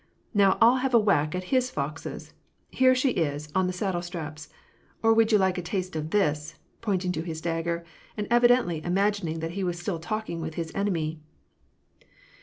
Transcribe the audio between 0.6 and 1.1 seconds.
have a